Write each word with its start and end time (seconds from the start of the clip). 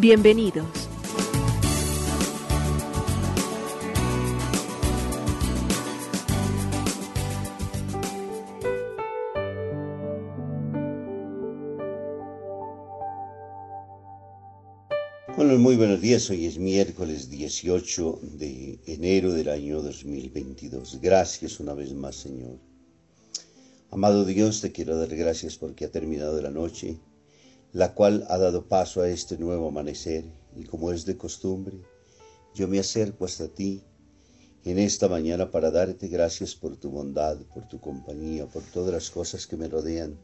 Bienvenidos. 0.00 0.64
Bueno, 15.36 15.58
muy 15.58 15.74
buenos 15.74 16.00
días. 16.00 16.30
Hoy 16.30 16.46
es 16.46 16.58
miércoles 16.58 17.28
18 17.28 18.20
de 18.22 18.78
enero 18.86 19.32
del 19.32 19.48
año 19.48 19.82
2022. 19.82 21.00
Gracias 21.00 21.58
una 21.58 21.74
vez 21.74 21.92
más, 21.92 22.14
Señor. 22.14 22.60
Amado 23.90 24.24
Dios, 24.24 24.60
te 24.60 24.70
quiero 24.70 24.96
dar 24.96 25.08
gracias 25.08 25.56
porque 25.56 25.86
ha 25.86 25.90
terminado 25.90 26.40
la 26.40 26.50
noche, 26.50 26.98
la 27.72 27.94
cual 27.94 28.24
ha 28.28 28.38
dado 28.38 28.66
paso 28.66 29.02
a 29.02 29.08
este 29.08 29.36
nuevo 29.36 29.68
amanecer, 29.68 30.24
y 30.56 30.64
como 30.64 30.90
es 30.90 31.04
de 31.04 31.16
costumbre, 31.16 31.78
yo 32.54 32.66
me 32.66 32.78
acerco 32.78 33.26
hasta 33.26 33.48
ti 33.48 33.82
en 34.64 34.78
esta 34.78 35.08
mañana 35.08 35.50
para 35.50 35.70
darte 35.70 36.08
gracias 36.08 36.54
por 36.54 36.76
tu 36.76 36.90
bondad, 36.90 37.38
por 37.54 37.68
tu 37.68 37.78
compañía, 37.78 38.46
por 38.46 38.62
todas 38.62 38.92
las 38.92 39.10
cosas 39.10 39.46
que 39.46 39.56
me 39.56 39.68
rodean, 39.68 40.18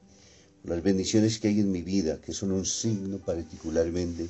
por 0.62 0.70
las 0.72 0.82
bendiciones 0.82 1.38
que 1.38 1.48
hay 1.48 1.60
en 1.60 1.70
mi 1.70 1.82
vida, 1.82 2.20
que 2.20 2.32
son 2.32 2.50
un 2.50 2.64
signo 2.64 3.18
particularmente 3.18 4.28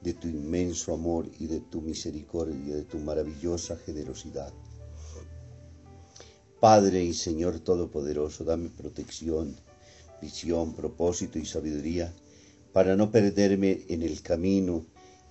de 0.00 0.14
tu 0.14 0.28
inmenso 0.28 0.94
amor 0.94 1.28
y 1.38 1.46
de 1.46 1.60
tu 1.60 1.80
misericordia, 1.80 2.76
de 2.76 2.84
tu 2.84 2.98
maravillosa 2.98 3.76
generosidad. 3.76 4.52
Padre 6.60 7.02
y 7.02 7.12
Señor 7.12 7.58
Todopoderoso, 7.58 8.44
dame 8.44 8.68
protección, 8.68 9.56
visión, 10.20 10.74
propósito 10.74 11.40
y 11.40 11.44
sabiduría 11.44 12.14
para 12.72 12.96
no 12.96 13.10
perderme 13.10 13.84
en 13.88 14.02
el 14.02 14.22
camino. 14.22 14.84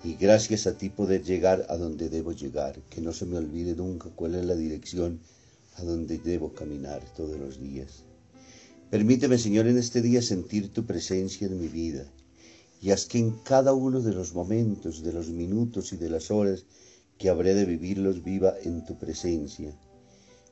Y 0.03 0.15
gracias 0.15 0.65
a 0.65 0.77
ti 0.77 0.89
poder 0.89 1.23
llegar 1.23 1.65
a 1.69 1.77
donde 1.77 2.09
debo 2.09 2.31
llegar, 2.31 2.79
que 2.89 3.01
no 3.01 3.13
se 3.13 3.25
me 3.25 3.37
olvide 3.37 3.75
nunca 3.75 4.09
cuál 4.15 4.35
es 4.35 4.45
la 4.45 4.55
dirección 4.55 5.19
a 5.75 5.83
donde 5.83 6.17
debo 6.17 6.53
caminar 6.53 7.01
todos 7.15 7.39
los 7.39 7.59
días. 7.59 8.03
Permíteme, 8.89 9.37
Señor, 9.37 9.67
en 9.67 9.77
este 9.77 10.01
día 10.01 10.21
sentir 10.21 10.73
tu 10.73 10.85
presencia 10.85 11.47
en 11.47 11.59
mi 11.59 11.67
vida. 11.67 12.05
Y 12.81 12.89
haz 12.89 13.05
que 13.05 13.19
en 13.19 13.31
cada 13.43 13.73
uno 13.73 14.01
de 14.01 14.11
los 14.11 14.33
momentos, 14.33 15.03
de 15.03 15.13
los 15.13 15.29
minutos 15.29 15.93
y 15.93 15.97
de 15.97 16.09
las 16.09 16.31
horas 16.31 16.65
que 17.19 17.29
habré 17.29 17.53
de 17.53 17.65
vivirlos 17.65 18.23
viva 18.23 18.55
en 18.63 18.83
tu 18.83 18.97
presencia. 18.97 19.71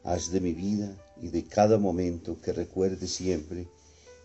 Haz 0.03 0.31
de 0.31 0.39
mi 0.39 0.53
vida 0.53 0.95
y 1.21 1.29
de 1.29 1.43
cada 1.43 1.79
momento 1.79 2.39
que 2.39 2.53
recuerde 2.53 3.07
siempre 3.07 3.67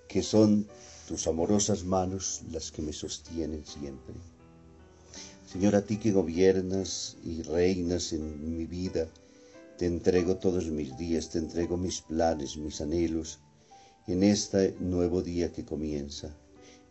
que 0.07 0.23
son 0.23 0.69
tus 1.07 1.27
amorosas 1.27 1.85
manos 1.85 2.43
las 2.51 2.71
que 2.71 2.83
me 2.83 2.93
sostienen 2.93 3.65
siempre. 3.65 4.15
Señor, 5.47 5.77
a 5.77 5.83
ti 5.83 5.99
que 5.99 6.13
gobiernas 6.13 7.17
y 7.25 7.43
reinas 7.43 8.13
en 8.13 8.57
mi 8.57 8.67
vida, 8.67 9.09
te 9.79 9.87
entrego 9.87 10.37
todos 10.37 10.67
mis 10.67 10.97
días, 10.97 11.31
te 11.31 11.39
entrego 11.39 11.77
mis 11.77 12.01
planes, 12.01 12.57
mis 12.57 12.81
anhelos, 12.81 13.41
en 14.07 14.23
este 14.23 14.77
nuevo 14.81 15.23
día 15.23 15.53
que 15.53 15.65
comienza, 15.65 16.35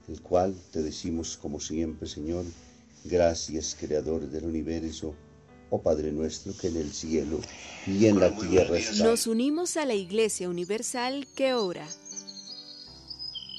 el 0.08 0.22
cual 0.22 0.56
te 0.72 0.82
decimos 0.82 1.38
como 1.38 1.60
siempre, 1.60 2.08
Señor, 2.08 2.46
gracias, 3.04 3.76
Creador 3.80 4.30
del 4.30 4.46
universo, 4.46 5.16
oh 5.70 5.82
Padre 5.82 6.12
nuestro 6.12 6.56
que 6.56 6.68
en 6.68 6.78
el 6.78 6.92
cielo 6.92 7.40
y 7.88 8.06
en 8.06 8.20
la 8.20 8.36
tierra 8.36 8.78
estás. 8.78 9.00
Nos 9.00 9.28
unimos 9.28 9.76
a 9.78 9.86
la 9.86 9.96
Iglesia 9.96 10.50
Universal 10.50 11.28
que 11.36 11.54
ora. 11.54 11.88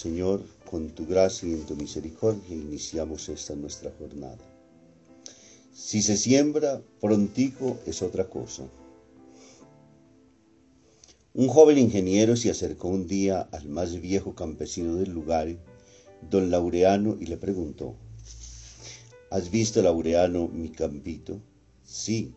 Señor, 0.00 0.42
con 0.70 0.88
tu 0.88 1.04
gracia 1.04 1.46
y 1.46 1.52
en 1.52 1.66
tu 1.66 1.76
misericordia 1.76 2.56
iniciamos 2.56 3.28
esta 3.28 3.54
nuestra 3.54 3.92
jornada. 3.98 4.38
Si 5.74 6.00
se 6.00 6.16
siembra 6.16 6.80
prontico 7.02 7.76
es 7.84 8.00
otra 8.00 8.30
cosa. 8.30 8.66
Un 11.34 11.48
joven 11.48 11.76
ingeniero 11.76 12.34
se 12.34 12.48
acercó 12.48 12.88
un 12.88 13.06
día 13.06 13.42
al 13.52 13.68
más 13.68 14.00
viejo 14.00 14.34
campesino 14.34 14.96
del 14.96 15.10
lugar, 15.10 15.54
don 16.30 16.50
Laureano, 16.50 17.18
y 17.20 17.26
le 17.26 17.36
preguntó, 17.36 17.94
¿Has 19.30 19.50
visto, 19.50 19.82
Laureano, 19.82 20.48
mi 20.48 20.70
campito? 20.70 21.42
Sí. 21.84 22.32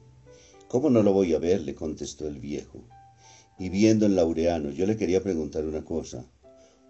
¿Cómo 0.67 0.89
no 0.89 1.01
lo 1.01 1.13
voy 1.13 1.33
a 1.33 1.39
ver? 1.39 1.61
le 1.61 1.75
contestó 1.75 2.27
el 2.27 2.39
viejo. 2.39 2.83
Y 3.57 3.69
viendo 3.69 4.05
en 4.05 4.17
Laureano, 4.17 4.69
yo 4.69 4.85
le 4.85 4.97
quería 4.97 5.23
preguntar 5.23 5.63
una 5.63 5.85
cosa. 5.85 6.25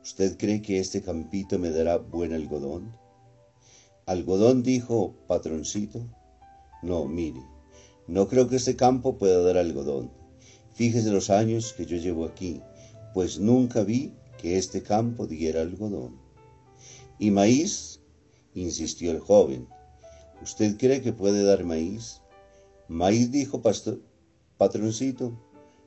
¿Usted 0.03 0.37
cree 0.37 0.61
que 0.61 0.81
este 0.81 1.01
campito 1.01 1.57
me 1.57 1.69
dará 1.69 1.95
buen 1.95 2.33
algodón? 2.33 2.93
Algodón, 4.05 4.61
dijo 4.61 5.15
patroncito. 5.27 6.05
No, 6.81 7.05
mire, 7.05 7.41
no 8.07 8.27
creo 8.27 8.49
que 8.49 8.57
este 8.57 8.75
campo 8.75 9.17
pueda 9.17 9.41
dar 9.41 9.57
algodón. 9.57 10.11
Fíjese 10.73 11.09
los 11.09 11.29
años 11.29 11.71
que 11.71 11.85
yo 11.85 11.95
llevo 11.95 12.25
aquí, 12.25 12.61
pues 13.13 13.39
nunca 13.39 13.85
vi 13.85 14.13
que 14.37 14.57
este 14.57 14.83
campo 14.83 15.25
diera 15.25 15.61
algodón. 15.61 16.19
¿Y 17.17 17.31
maíz? 17.31 18.01
insistió 18.53 19.09
el 19.11 19.21
joven. 19.21 19.69
¿Usted 20.41 20.75
cree 20.77 21.01
que 21.01 21.13
puede 21.13 21.45
dar 21.45 21.63
maíz? 21.63 22.19
Maíz, 22.89 23.31
dijo 23.31 23.61
pastor, 23.61 24.01
patroncito. 24.57 25.31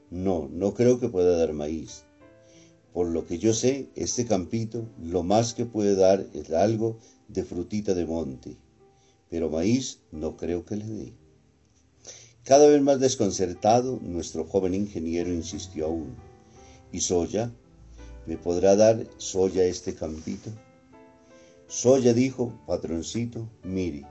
No, 0.08 0.48
no 0.50 0.72
creo 0.72 0.98
que 0.98 1.10
pueda 1.10 1.36
dar 1.36 1.52
maíz. 1.52 2.05
Por 2.96 3.08
lo 3.08 3.26
que 3.26 3.36
yo 3.38 3.52
sé, 3.52 3.90
este 3.94 4.24
campito 4.24 4.88
lo 5.02 5.22
más 5.22 5.52
que 5.52 5.66
puede 5.66 5.94
dar 5.94 6.24
es 6.32 6.50
algo 6.50 6.96
de 7.28 7.44
frutita 7.44 7.92
de 7.92 8.06
monte 8.06 8.56
pero 9.28 9.50
maíz 9.50 10.00
no 10.12 10.36
creo 10.36 10.64
que 10.64 10.76
le 10.76 10.86
dé. 10.86 11.12
Cada 12.44 12.68
vez 12.68 12.80
más 12.80 13.00
desconcertado, 13.00 13.98
nuestro 14.00 14.44
joven 14.44 14.74
ingeniero 14.74 15.30
insistió 15.32 15.86
aún. 15.86 16.14
¿Y 16.90 17.00
soya? 17.00 17.52
¿Me 18.26 18.36
podrá 18.36 18.76
dar 18.76 19.06
soya 19.18 19.64
este 19.64 19.94
campito? 19.94 20.50
Soya 21.66 22.14
dijo, 22.14 22.52
patroncito, 22.66 23.46
mire, 23.64 24.06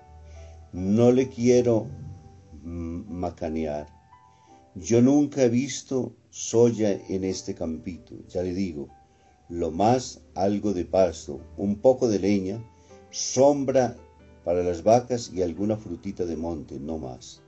no 0.73 1.11
le 1.11 1.29
quiero 1.29 1.87
macanear. 2.63 3.87
Yo 4.75 5.01
nunca 5.01 5.43
he 5.43 5.49
visto 5.49 6.13
soya 6.37 6.91
en 7.07 7.23
este 7.23 7.55
campito, 7.55 8.13
ya 8.27 8.43
le 8.43 8.53
digo, 8.53 8.89
lo 9.47 9.71
más 9.71 10.19
algo 10.33 10.73
de 10.73 10.83
pasto, 10.83 11.39
un 11.55 11.77
poco 11.77 12.09
de 12.09 12.19
leña, 12.19 12.61
sombra 13.09 13.95
para 14.43 14.61
las 14.61 14.83
vacas 14.83 15.31
y 15.33 15.43
alguna 15.43 15.77
frutita 15.77 16.25
de 16.25 16.35
monte, 16.35 16.77
no 16.77 16.97
más. 16.97 17.41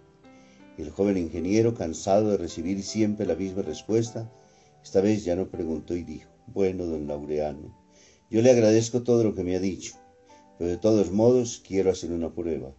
El 0.77 0.89
joven 0.89 1.17
ingeniero, 1.17 1.73
cansado 1.73 2.29
de 2.29 2.37
recibir 2.37 2.81
siempre 2.81 3.25
la 3.25 3.35
misma 3.35 3.61
respuesta, 3.61 4.31
esta 4.81 5.01
vez 5.01 5.25
ya 5.25 5.35
no 5.35 5.49
preguntó 5.49 5.93
y 5.93 6.03
dijo, 6.03 6.29
bueno, 6.47 6.85
don 6.85 7.07
Laureano, 7.07 7.77
yo 8.31 8.41
le 8.41 8.51
agradezco 8.51 9.03
todo 9.03 9.21
lo 9.25 9.35
que 9.35 9.43
me 9.43 9.57
ha 9.57 9.59
dicho, 9.59 9.95
pero 10.57 10.69
de 10.69 10.77
todos 10.77 11.11
modos 11.11 11.61
quiero 11.67 11.91
hacer 11.91 12.13
una 12.13 12.33
prueba. 12.33 12.73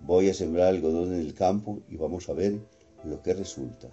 Voy 0.00 0.28
a 0.28 0.34
sembrar 0.34 0.66
algodón 0.66 1.14
en 1.14 1.20
el 1.20 1.34
campo 1.34 1.82
y 1.88 1.94
vamos 1.98 2.28
a 2.28 2.32
ver 2.32 2.58
lo 3.04 3.22
que 3.22 3.32
resulta. 3.32 3.90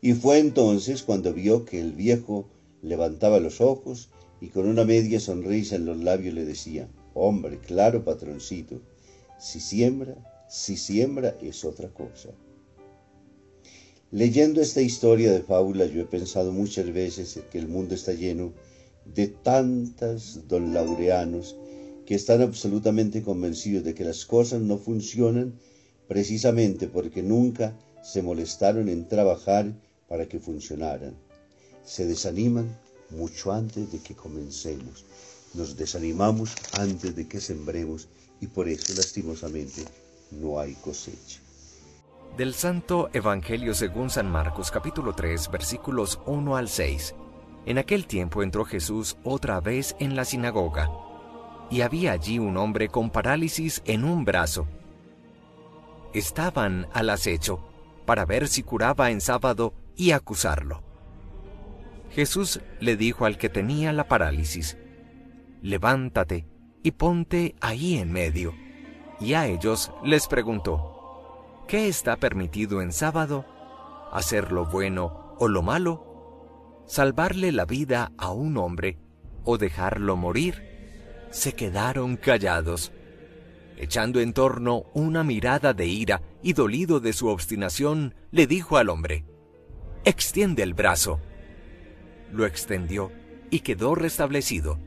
Y 0.00 0.12
fue 0.12 0.38
entonces 0.38 1.02
cuando 1.02 1.34
vio 1.34 1.64
que 1.64 1.80
el 1.80 1.92
viejo 1.92 2.48
levantaba 2.82 3.40
los 3.40 3.60
ojos 3.60 4.10
y 4.40 4.48
con 4.48 4.68
una 4.68 4.84
media 4.84 5.18
sonrisa 5.18 5.74
en 5.74 5.86
los 5.86 5.98
labios 5.98 6.34
le 6.34 6.44
decía, 6.44 6.88
hombre, 7.14 7.58
claro, 7.58 8.04
patroncito, 8.04 8.80
si 9.40 9.58
siembra, 9.58 10.46
si 10.48 10.76
siembra 10.76 11.36
es 11.42 11.64
otra 11.64 11.88
cosa. 11.88 12.28
Leyendo 14.12 14.60
esta 14.60 14.80
historia 14.80 15.32
de 15.32 15.42
fábula 15.42 15.84
yo 15.86 16.00
he 16.00 16.06
pensado 16.06 16.52
muchas 16.52 16.92
veces 16.92 17.40
que 17.50 17.58
el 17.58 17.66
mundo 17.66 17.94
está 17.94 18.12
lleno 18.12 18.52
de 19.04 19.26
tantas 19.26 20.46
don 20.46 20.72
laureanos 20.72 21.56
que 22.06 22.14
están 22.14 22.40
absolutamente 22.40 23.22
convencidos 23.22 23.84
de 23.84 23.94
que 23.94 24.04
las 24.04 24.24
cosas 24.24 24.60
no 24.60 24.78
funcionan 24.78 25.58
precisamente 26.06 26.86
porque 26.86 27.22
nunca 27.22 27.76
se 28.02 28.22
molestaron 28.22 28.88
en 28.88 29.08
trabajar 29.08 29.74
para 30.08 30.26
que 30.26 30.38
funcionaran. 30.38 31.14
Se 31.84 32.06
desaniman 32.06 32.76
mucho 33.10 33.52
antes 33.52 33.92
de 33.92 33.98
que 34.00 34.14
comencemos. 34.14 35.04
Nos 35.54 35.76
desanimamos 35.76 36.54
antes 36.72 37.14
de 37.14 37.26
que 37.26 37.40
sembremos 37.40 38.08
y 38.40 38.46
por 38.46 38.68
eso 38.68 38.92
lastimosamente 38.94 39.84
no 40.30 40.60
hay 40.60 40.74
cosecha. 40.74 41.40
Del 42.36 42.54
Santo 42.54 43.08
Evangelio 43.12 43.74
según 43.74 44.10
San 44.10 44.30
Marcos 44.30 44.70
capítulo 44.70 45.14
3 45.14 45.50
versículos 45.50 46.20
1 46.26 46.56
al 46.56 46.68
6. 46.68 47.14
En 47.66 47.78
aquel 47.78 48.06
tiempo 48.06 48.42
entró 48.42 48.64
Jesús 48.64 49.16
otra 49.24 49.60
vez 49.60 49.96
en 49.98 50.14
la 50.14 50.24
sinagoga 50.24 50.90
y 51.70 51.80
había 51.82 52.12
allí 52.12 52.38
un 52.38 52.56
hombre 52.56 52.88
con 52.88 53.10
parálisis 53.10 53.82
en 53.84 54.04
un 54.04 54.24
brazo. 54.24 54.66
Estaban 56.14 56.86
al 56.92 57.10
acecho 57.10 57.60
para 58.06 58.24
ver 58.24 58.48
si 58.48 58.62
curaba 58.62 59.10
en 59.10 59.20
sábado 59.20 59.74
y 59.98 60.12
acusarlo. 60.12 60.82
Jesús 62.10 62.60
le 62.80 62.96
dijo 62.96 63.26
al 63.26 63.36
que 63.36 63.50
tenía 63.50 63.92
la 63.92 64.08
parálisis, 64.08 64.78
levántate 65.60 66.46
y 66.82 66.92
ponte 66.92 67.54
ahí 67.60 67.98
en 67.98 68.10
medio. 68.10 68.54
Y 69.20 69.34
a 69.34 69.46
ellos 69.46 69.92
les 70.02 70.26
preguntó, 70.26 71.64
¿qué 71.68 71.88
está 71.88 72.16
permitido 72.16 72.80
en 72.80 72.92
sábado? 72.92 73.44
¿Hacer 74.10 74.52
lo 74.52 74.64
bueno 74.64 75.34
o 75.38 75.48
lo 75.48 75.60
malo? 75.60 76.84
¿Salvarle 76.86 77.52
la 77.52 77.66
vida 77.66 78.12
a 78.16 78.30
un 78.30 78.56
hombre 78.56 78.98
o 79.44 79.58
dejarlo 79.58 80.16
morir? 80.16 80.68
se 81.30 81.52
quedaron 81.52 82.16
callados, 82.16 82.92
echando 83.76 84.20
en 84.20 84.32
torno 84.32 84.84
una 84.94 85.24
mirada 85.24 85.74
de 85.74 85.86
ira 85.86 86.22
y 86.42 86.52
dolido 86.52 87.00
de 87.00 87.12
su 87.12 87.28
obstinación, 87.28 88.14
le 88.30 88.46
dijo 88.46 88.76
al 88.76 88.88
hombre, 88.88 89.24
Extiende 90.04 90.62
el 90.62 90.74
brazo. 90.74 91.20
Lo 92.32 92.46
extendió 92.46 93.10
y 93.50 93.60
quedó 93.60 93.94
restablecido. 93.94 94.78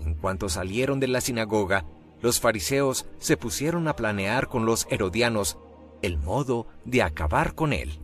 En 0.00 0.14
cuanto 0.14 0.48
salieron 0.48 1.00
de 1.00 1.08
la 1.08 1.20
sinagoga, 1.20 1.84
los 2.20 2.40
fariseos 2.40 3.06
se 3.18 3.36
pusieron 3.36 3.88
a 3.88 3.96
planear 3.96 4.48
con 4.48 4.64
los 4.64 4.86
herodianos 4.90 5.58
el 6.02 6.18
modo 6.18 6.66
de 6.84 7.02
acabar 7.02 7.54
con 7.54 7.72
él. 7.72 7.98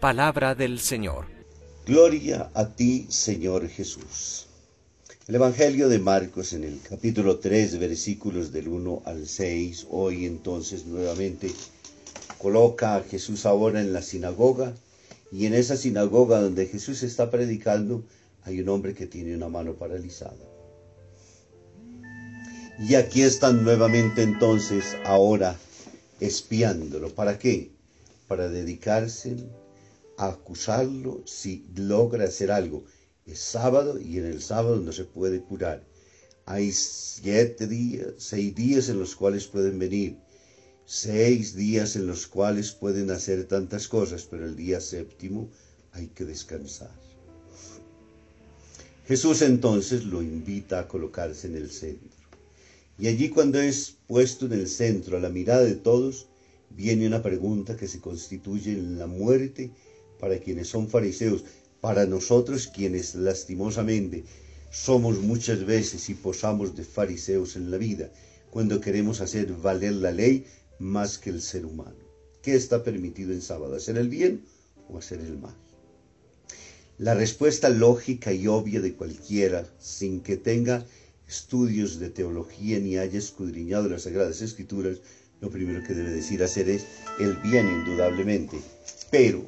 Palabra 0.00 0.54
del 0.54 0.80
Señor. 0.80 1.26
Gloria 1.86 2.50
a 2.54 2.68
ti, 2.68 3.06
Señor 3.08 3.68
Jesús. 3.68 4.46
El 5.28 5.36
Evangelio 5.36 5.88
de 5.88 5.98
Marcos 6.00 6.52
en 6.52 6.64
el 6.64 6.80
capítulo 6.80 7.38
3, 7.38 7.78
versículos 7.78 8.52
del 8.52 8.68
1 8.68 9.02
al 9.04 9.26
6, 9.26 9.86
hoy 9.90 10.26
entonces 10.26 10.84
nuevamente 10.86 11.50
coloca 12.42 12.96
a 12.96 13.02
Jesús 13.04 13.46
ahora 13.46 13.80
en 13.80 13.92
la 13.92 14.02
sinagoga 14.02 14.74
y 15.30 15.46
en 15.46 15.54
esa 15.54 15.76
sinagoga 15.76 16.40
donde 16.40 16.66
Jesús 16.66 17.04
está 17.04 17.30
predicando 17.30 18.04
hay 18.44 18.60
un 18.60 18.68
hombre 18.68 18.94
que 18.94 19.06
tiene 19.06 19.36
una 19.36 19.48
mano 19.48 19.74
paralizada. 19.74 20.34
Y 22.80 22.96
aquí 22.96 23.22
están 23.22 23.62
nuevamente 23.62 24.22
entonces 24.22 24.96
ahora 25.04 25.56
espiándolo. 26.18 27.14
¿Para 27.14 27.38
qué? 27.38 27.70
Para 28.26 28.48
dedicarse 28.48 29.36
a 30.18 30.30
acusarlo 30.30 31.22
si 31.24 31.64
logra 31.76 32.24
hacer 32.24 32.50
algo 32.50 32.84
es 33.24 33.38
sábado 33.38 34.00
y 34.00 34.18
en 34.18 34.26
el 34.26 34.42
sábado 34.42 34.76
no 34.76 34.92
se 34.92 35.04
puede 35.04 35.40
curar. 35.40 35.84
Hay 36.44 36.72
siete 36.72 37.68
días, 37.68 38.14
seis 38.18 38.54
días 38.54 38.88
en 38.88 38.98
los 38.98 39.14
cuales 39.14 39.46
pueden 39.46 39.78
venir, 39.78 40.18
seis 40.94 41.56
días 41.56 41.96
en 41.96 42.06
los 42.06 42.26
cuales 42.26 42.72
pueden 42.72 43.10
hacer 43.10 43.44
tantas 43.46 43.88
cosas, 43.88 44.28
pero 44.30 44.44
el 44.44 44.56
día 44.56 44.78
séptimo 44.78 45.48
hay 45.92 46.08
que 46.08 46.26
descansar. 46.26 46.90
Jesús 49.06 49.40
entonces 49.40 50.04
lo 50.04 50.20
invita 50.20 50.80
a 50.80 50.88
colocarse 50.88 51.46
en 51.46 51.56
el 51.56 51.70
centro. 51.70 52.10
Y 52.98 53.08
allí 53.08 53.30
cuando 53.30 53.58
es 53.58 53.96
puesto 54.06 54.44
en 54.44 54.52
el 54.52 54.68
centro 54.68 55.16
a 55.16 55.20
la 55.20 55.30
mirada 55.30 55.64
de 55.64 55.76
todos, 55.76 56.28
viene 56.68 57.06
una 57.06 57.22
pregunta 57.22 57.74
que 57.74 57.88
se 57.88 58.00
constituye 58.00 58.72
en 58.72 58.98
la 58.98 59.06
muerte 59.06 59.70
para 60.20 60.40
quienes 60.40 60.68
son 60.68 60.90
fariseos, 60.90 61.42
para 61.80 62.04
nosotros 62.04 62.66
quienes 62.66 63.14
lastimosamente 63.14 64.24
somos 64.70 65.18
muchas 65.20 65.64
veces 65.64 66.10
y 66.10 66.14
posamos 66.14 66.76
de 66.76 66.84
fariseos 66.84 67.56
en 67.56 67.70
la 67.70 67.78
vida, 67.78 68.12
cuando 68.50 68.82
queremos 68.82 69.22
hacer 69.22 69.50
valer 69.54 69.94
la 69.94 70.10
ley 70.10 70.44
más 70.82 71.18
que 71.18 71.30
el 71.30 71.40
ser 71.40 71.64
humano. 71.64 71.96
¿Qué 72.42 72.54
está 72.54 72.82
permitido 72.82 73.32
en 73.32 73.40
sábado? 73.40 73.76
¿Hacer 73.76 73.96
el 73.96 74.08
bien 74.08 74.42
o 74.88 74.98
hacer 74.98 75.20
el 75.20 75.38
mal? 75.38 75.54
La 76.98 77.14
respuesta 77.14 77.68
lógica 77.68 78.32
y 78.32 78.48
obvia 78.48 78.80
de 78.80 78.94
cualquiera, 78.94 79.66
sin 79.78 80.20
que 80.20 80.36
tenga 80.36 80.84
estudios 81.26 81.98
de 81.98 82.10
teología 82.10 82.78
ni 82.78 82.98
haya 82.98 83.18
escudriñado 83.18 83.88
las 83.88 84.02
Sagradas 84.02 84.42
Escrituras, 84.42 84.98
lo 85.40 85.50
primero 85.50 85.82
que 85.82 85.94
debe 85.94 86.10
decir 86.10 86.42
hacer 86.42 86.68
es 86.68 86.84
el 87.18 87.36
bien 87.36 87.66
indudablemente. 87.68 88.58
Pero 89.10 89.44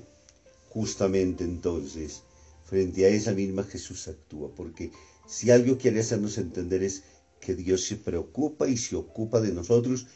justamente 0.70 1.44
entonces, 1.44 2.22
frente 2.64 3.04
a 3.04 3.08
esa 3.08 3.32
misma 3.32 3.64
Jesús 3.64 4.08
actúa, 4.08 4.54
porque 4.54 4.90
si 5.26 5.50
algo 5.50 5.78
quiere 5.78 6.00
hacernos 6.00 6.38
entender 6.38 6.82
es 6.82 7.02
que 7.40 7.54
Dios 7.54 7.84
se 7.84 7.96
preocupa 7.96 8.68
y 8.68 8.76
se 8.76 8.96
ocupa 8.96 9.40
de 9.40 9.52
nosotros 9.52 10.06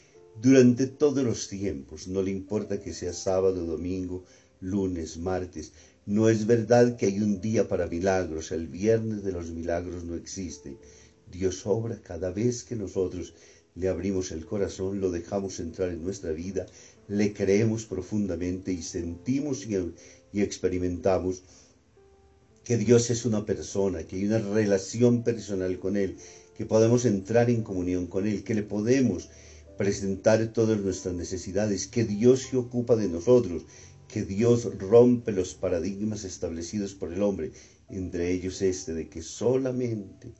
durante 0.40 0.86
todos 0.86 1.24
los 1.24 1.48
tiempos, 1.48 2.06
no 2.06 2.22
le 2.22 2.30
importa 2.30 2.80
que 2.80 2.92
sea 2.92 3.12
sábado, 3.12 3.64
domingo, 3.64 4.24
lunes, 4.60 5.18
martes, 5.18 5.72
no 6.06 6.28
es 6.28 6.46
verdad 6.46 6.96
que 6.96 7.06
hay 7.06 7.20
un 7.20 7.40
día 7.40 7.68
para 7.68 7.86
milagros, 7.86 8.52
el 8.52 8.68
viernes 8.68 9.24
de 9.24 9.32
los 9.32 9.50
milagros 9.50 10.04
no 10.04 10.14
existe. 10.14 10.76
Dios 11.30 11.66
obra 11.66 12.00
cada 12.02 12.30
vez 12.30 12.62
que 12.62 12.76
nosotros 12.76 13.34
le 13.74 13.88
abrimos 13.88 14.32
el 14.32 14.46
corazón, 14.46 15.00
lo 15.00 15.10
dejamos 15.10 15.60
entrar 15.60 15.90
en 15.90 16.02
nuestra 16.02 16.32
vida, 16.32 16.66
le 17.08 17.32
creemos 17.32 17.84
profundamente 17.84 18.72
y 18.72 18.82
sentimos 18.82 19.66
y, 19.66 20.40
experimentamos 20.40 21.42
que 22.64 22.76
Dios 22.76 23.10
es 23.10 23.24
una 23.24 23.44
persona, 23.44 24.04
que 24.04 24.16
hay 24.16 24.24
una 24.24 24.38
relación 24.38 25.24
personal 25.24 25.78
con 25.78 25.96
Él, 25.96 26.16
que 26.56 26.64
podemos 26.64 27.04
entrar 27.04 27.50
en 27.50 27.62
comunión 27.62 28.06
con 28.06 28.26
Él, 28.26 28.44
que 28.44 28.54
le 28.54 28.62
podemos 28.62 29.28
presentar 29.78 30.52
todas 30.52 30.78
nuestras 30.80 31.14
necesidades, 31.14 31.86
que 31.86 32.04
Dios 32.04 32.48
se 32.50 32.56
ocupa 32.58 32.96
de 32.96 33.08
nosotros, 33.08 33.62
que 34.08 34.24
Dios 34.24 34.68
rompe 34.78 35.32
los 35.32 35.54
paradigmas 35.54 36.24
establecidos 36.24 36.94
por 36.94 37.12
el 37.12 37.22
hombre, 37.22 37.52
entre 37.88 38.32
ellos 38.32 38.60
este 38.60 38.92
de 38.92 39.08
que 39.08 39.22
solamente 39.22 40.34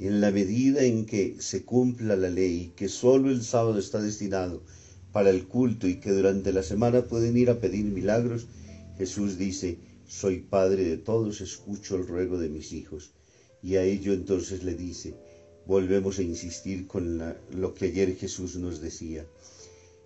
en 0.00 0.20
la 0.20 0.30
medida 0.30 0.82
en 0.82 1.06
que 1.06 1.36
se 1.38 1.64
cumpla 1.64 2.16
la 2.16 2.30
ley, 2.30 2.72
que 2.74 2.88
solo 2.88 3.30
el 3.30 3.42
sábado 3.42 3.78
está 3.78 4.00
destinado 4.00 4.64
para 5.12 5.30
el 5.30 5.46
culto 5.46 5.86
y 5.86 6.00
que 6.00 6.10
durante 6.10 6.52
la 6.52 6.62
semana 6.62 7.06
pueden 7.06 7.36
ir 7.36 7.50
a 7.50 7.60
pedir 7.60 7.84
milagros, 7.84 8.48
Jesús 8.98 9.38
dice, 9.38 9.78
soy 10.08 10.40
Padre 10.40 10.84
de 10.84 10.96
todos, 10.96 11.40
escucho 11.40 11.96
el 11.96 12.06
ruego 12.06 12.38
de 12.38 12.48
mis 12.48 12.72
hijos. 12.72 13.12
Y 13.62 13.76
a 13.76 13.82
ello 13.82 14.12
entonces 14.14 14.64
le 14.64 14.74
dice, 14.74 15.14
volvemos 15.66 16.18
a 16.18 16.22
insistir 16.22 16.86
con 16.86 17.22
lo 17.50 17.74
que 17.74 17.86
ayer 17.86 18.16
Jesús 18.16 18.56
nos 18.56 18.80
decía. 18.80 19.26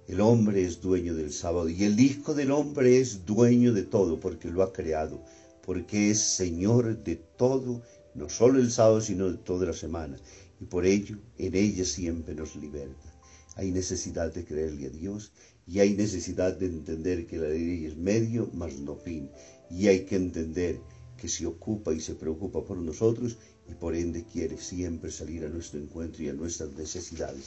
El 0.06 0.20
hombre 0.20 0.64
es 0.64 0.80
dueño 0.82 1.14
del 1.14 1.32
sábado 1.32 1.68
y 1.68 1.82
el 1.84 1.98
Hijo 1.98 2.34
del 2.34 2.50
Hombre 2.50 3.00
es 3.00 3.24
dueño 3.24 3.72
de 3.72 3.84
todo 3.84 4.20
porque 4.20 4.50
lo 4.50 4.62
ha 4.62 4.72
creado, 4.72 5.24
porque 5.64 6.10
es 6.10 6.20
Señor 6.20 7.02
de 7.02 7.16
todo, 7.16 7.82
no 8.14 8.28
solo 8.28 8.58
el 8.58 8.70
sábado, 8.70 9.00
sino 9.00 9.30
de 9.30 9.38
toda 9.38 9.66
la 9.66 9.72
semana. 9.72 10.18
Y 10.60 10.66
por 10.66 10.84
ello, 10.84 11.16
en 11.38 11.54
ella 11.54 11.86
siempre 11.86 12.34
nos 12.34 12.54
liberta. 12.56 13.14
Hay 13.56 13.70
necesidad 13.70 14.32
de 14.34 14.44
creerle 14.44 14.88
a 14.88 14.90
Dios 14.90 15.32
y 15.66 15.78
hay 15.80 15.94
necesidad 15.94 16.54
de 16.54 16.66
entender 16.66 17.26
que 17.26 17.38
la 17.38 17.48
ley 17.48 17.86
es 17.86 17.96
medio, 17.96 18.50
mas 18.52 18.78
no 18.80 18.96
fin. 18.96 19.30
Y 19.70 19.88
hay 19.88 20.00
que 20.00 20.16
entender 20.16 20.80
que 21.16 21.28
se 21.28 21.46
ocupa 21.46 21.94
y 21.94 22.00
se 22.00 22.14
preocupa 22.14 22.62
por 22.62 22.76
nosotros 22.76 23.38
y 23.68 23.74
por 23.74 23.94
ende 23.94 24.24
quiere 24.24 24.58
siempre 24.58 25.10
salir 25.10 25.44
a 25.44 25.48
nuestro 25.48 25.80
encuentro 25.80 26.22
y 26.22 26.28
a 26.28 26.32
nuestras 26.32 26.72
necesidades. 26.72 27.44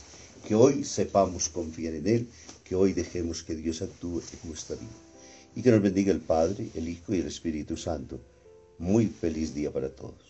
Que 0.47 0.55
hoy 0.55 0.83
sepamos 0.83 1.49
confiar 1.49 1.93
en 1.93 2.07
Él, 2.07 2.27
que 2.63 2.75
hoy 2.75 2.93
dejemos 2.93 3.43
que 3.43 3.55
Dios 3.55 3.81
actúe 3.81 4.21
en 4.21 4.49
nuestra 4.49 4.75
vida. 4.75 4.89
Y 5.55 5.61
que 5.61 5.71
nos 5.71 5.81
bendiga 5.81 6.11
el 6.11 6.19
Padre, 6.19 6.69
el 6.75 6.87
Hijo 6.87 7.13
y 7.13 7.19
el 7.19 7.27
Espíritu 7.27 7.77
Santo. 7.77 8.19
Muy 8.77 9.07
feliz 9.07 9.53
día 9.53 9.71
para 9.71 9.89
todos. 9.89 10.26